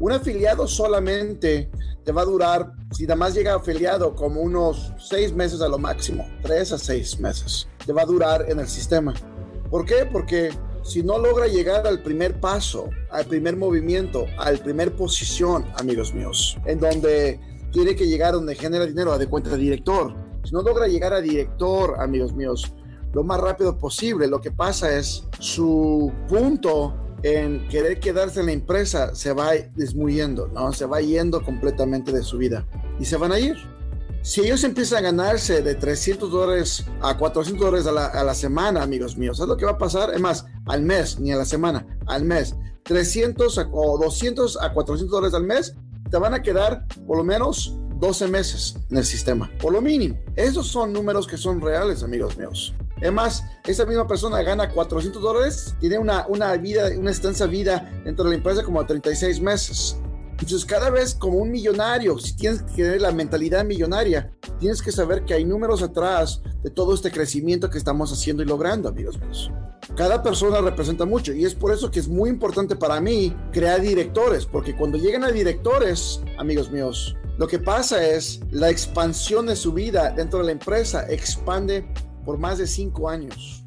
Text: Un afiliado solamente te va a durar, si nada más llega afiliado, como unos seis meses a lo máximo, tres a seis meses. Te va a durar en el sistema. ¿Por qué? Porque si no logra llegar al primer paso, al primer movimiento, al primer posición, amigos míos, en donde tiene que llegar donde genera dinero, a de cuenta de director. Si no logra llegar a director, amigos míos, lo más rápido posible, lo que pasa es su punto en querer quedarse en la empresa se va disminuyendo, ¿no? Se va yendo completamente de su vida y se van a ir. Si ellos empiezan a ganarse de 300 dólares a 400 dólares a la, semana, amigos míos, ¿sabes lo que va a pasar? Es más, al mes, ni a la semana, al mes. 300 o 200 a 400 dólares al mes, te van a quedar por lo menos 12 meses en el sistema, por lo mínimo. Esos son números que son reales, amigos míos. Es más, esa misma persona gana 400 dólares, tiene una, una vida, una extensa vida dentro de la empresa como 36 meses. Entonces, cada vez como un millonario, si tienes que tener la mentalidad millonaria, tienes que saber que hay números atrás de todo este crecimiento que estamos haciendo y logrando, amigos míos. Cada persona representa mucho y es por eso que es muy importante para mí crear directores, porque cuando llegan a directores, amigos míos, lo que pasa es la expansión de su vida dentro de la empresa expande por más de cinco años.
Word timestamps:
Un 0.00 0.12
afiliado 0.12 0.66
solamente 0.66 1.70
te 2.04 2.12
va 2.12 2.22
a 2.22 2.24
durar, 2.24 2.72
si 2.90 3.02
nada 3.02 3.16
más 3.16 3.34
llega 3.34 3.54
afiliado, 3.54 4.14
como 4.14 4.40
unos 4.40 4.94
seis 4.98 5.34
meses 5.34 5.60
a 5.60 5.68
lo 5.68 5.76
máximo, 5.76 6.26
tres 6.42 6.72
a 6.72 6.78
seis 6.78 7.20
meses. 7.20 7.68
Te 7.84 7.92
va 7.92 8.02
a 8.02 8.06
durar 8.06 8.46
en 8.48 8.60
el 8.60 8.66
sistema. 8.66 9.12
¿Por 9.70 9.84
qué? 9.84 10.08
Porque 10.10 10.50
si 10.82 11.02
no 11.02 11.18
logra 11.18 11.48
llegar 11.48 11.86
al 11.86 12.02
primer 12.02 12.40
paso, 12.40 12.88
al 13.10 13.26
primer 13.26 13.58
movimiento, 13.58 14.24
al 14.38 14.58
primer 14.60 14.96
posición, 14.96 15.66
amigos 15.76 16.14
míos, 16.14 16.56
en 16.64 16.80
donde 16.80 17.38
tiene 17.70 17.94
que 17.94 18.06
llegar 18.06 18.32
donde 18.32 18.54
genera 18.54 18.86
dinero, 18.86 19.12
a 19.12 19.18
de 19.18 19.26
cuenta 19.26 19.50
de 19.50 19.58
director. 19.58 20.14
Si 20.44 20.52
no 20.52 20.62
logra 20.62 20.88
llegar 20.88 21.12
a 21.12 21.20
director, 21.20 22.00
amigos 22.00 22.32
míos, 22.32 22.72
lo 23.12 23.22
más 23.22 23.38
rápido 23.38 23.76
posible, 23.76 24.28
lo 24.28 24.40
que 24.40 24.50
pasa 24.50 24.96
es 24.96 25.24
su 25.38 26.10
punto 26.26 26.94
en 27.22 27.68
querer 27.68 28.00
quedarse 28.00 28.40
en 28.40 28.46
la 28.46 28.52
empresa 28.52 29.14
se 29.14 29.32
va 29.32 29.52
disminuyendo, 29.74 30.48
¿no? 30.48 30.72
Se 30.72 30.86
va 30.86 31.00
yendo 31.00 31.42
completamente 31.42 32.12
de 32.12 32.22
su 32.22 32.38
vida 32.38 32.66
y 32.98 33.04
se 33.04 33.16
van 33.16 33.32
a 33.32 33.38
ir. 33.38 33.56
Si 34.22 34.42
ellos 34.42 34.64
empiezan 34.64 34.98
a 34.98 35.10
ganarse 35.10 35.62
de 35.62 35.74
300 35.74 36.30
dólares 36.30 36.84
a 37.00 37.16
400 37.16 37.64
dólares 37.64 37.86
a 37.86 38.22
la, 38.22 38.34
semana, 38.34 38.82
amigos 38.82 39.16
míos, 39.16 39.38
¿sabes 39.38 39.48
lo 39.48 39.56
que 39.56 39.64
va 39.64 39.72
a 39.72 39.78
pasar? 39.78 40.12
Es 40.12 40.20
más, 40.20 40.44
al 40.66 40.82
mes, 40.82 41.18
ni 41.18 41.32
a 41.32 41.36
la 41.36 41.46
semana, 41.46 41.86
al 42.06 42.24
mes. 42.24 42.54
300 42.84 43.66
o 43.72 43.98
200 43.98 44.60
a 44.60 44.72
400 44.72 45.10
dólares 45.10 45.34
al 45.34 45.44
mes, 45.44 45.74
te 46.10 46.18
van 46.18 46.34
a 46.34 46.42
quedar 46.42 46.86
por 47.06 47.16
lo 47.16 47.24
menos 47.24 47.74
12 47.98 48.28
meses 48.28 48.76
en 48.90 48.98
el 48.98 49.04
sistema, 49.04 49.50
por 49.60 49.72
lo 49.72 49.80
mínimo. 49.80 50.18
Esos 50.36 50.66
son 50.66 50.92
números 50.92 51.26
que 51.26 51.38
son 51.38 51.60
reales, 51.60 52.02
amigos 52.02 52.36
míos. 52.36 52.74
Es 53.00 53.12
más, 53.12 53.44
esa 53.66 53.86
misma 53.86 54.06
persona 54.06 54.42
gana 54.42 54.70
400 54.70 55.22
dólares, 55.22 55.74
tiene 55.80 55.98
una, 55.98 56.26
una 56.28 56.54
vida, 56.56 56.88
una 56.96 57.10
extensa 57.10 57.46
vida 57.46 57.90
dentro 58.04 58.24
de 58.24 58.30
la 58.30 58.36
empresa 58.36 58.62
como 58.62 58.84
36 58.84 59.40
meses. 59.40 59.96
Entonces, 60.32 60.64
cada 60.64 60.88
vez 60.88 61.14
como 61.14 61.38
un 61.38 61.50
millonario, 61.50 62.18
si 62.18 62.34
tienes 62.34 62.62
que 62.62 62.82
tener 62.82 63.02
la 63.02 63.12
mentalidad 63.12 63.64
millonaria, 63.64 64.32
tienes 64.58 64.80
que 64.80 64.90
saber 64.90 65.24
que 65.24 65.34
hay 65.34 65.44
números 65.44 65.82
atrás 65.82 66.42
de 66.62 66.70
todo 66.70 66.94
este 66.94 67.10
crecimiento 67.10 67.68
que 67.68 67.78
estamos 67.78 68.10
haciendo 68.12 68.42
y 68.42 68.46
logrando, 68.46 68.88
amigos 68.88 69.20
míos. 69.20 69.50
Cada 69.96 70.22
persona 70.22 70.60
representa 70.60 71.04
mucho 71.04 71.32
y 71.32 71.44
es 71.44 71.54
por 71.54 71.72
eso 71.72 71.90
que 71.90 72.00
es 72.00 72.08
muy 72.08 72.30
importante 72.30 72.76
para 72.76 73.00
mí 73.00 73.36
crear 73.52 73.80
directores, 73.80 74.46
porque 74.46 74.74
cuando 74.74 74.96
llegan 74.96 75.24
a 75.24 75.30
directores, 75.30 76.22
amigos 76.38 76.70
míos, 76.70 77.16
lo 77.36 77.46
que 77.46 77.58
pasa 77.58 78.06
es 78.06 78.40
la 78.50 78.70
expansión 78.70 79.46
de 79.46 79.56
su 79.56 79.72
vida 79.72 80.10
dentro 80.10 80.38
de 80.38 80.46
la 80.46 80.52
empresa 80.52 81.06
expande 81.10 81.86
por 82.24 82.38
más 82.38 82.58
de 82.58 82.66
cinco 82.66 83.08
años. 83.08 83.64